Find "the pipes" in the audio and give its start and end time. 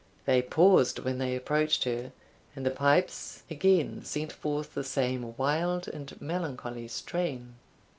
2.65-3.43